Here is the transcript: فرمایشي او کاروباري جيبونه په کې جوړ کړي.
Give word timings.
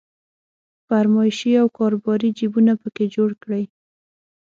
فرمایشي 0.87 1.51
او 1.61 1.67
کاروباري 1.77 2.29
جيبونه 2.39 2.73
په 2.81 2.87
کې 2.95 3.05
جوړ 3.15 3.29
کړي. 3.43 3.63